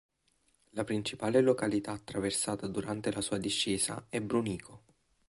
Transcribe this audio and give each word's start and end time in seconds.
La 0.71 0.83
principale 0.83 1.41
località 1.41 1.91
attraversata 1.91 2.65
durante 2.65 3.11
la 3.13 3.21
sua 3.21 3.37
discesa 3.37 4.07
è 4.09 4.19
Brunico. 4.19 4.81